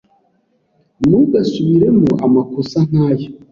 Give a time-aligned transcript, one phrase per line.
[1.07, 3.27] Ntugasubiremo amakosa nkaya.